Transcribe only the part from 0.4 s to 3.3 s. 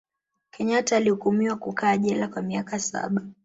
kenyata alihukumiwa kukaa jela kwa miaka saba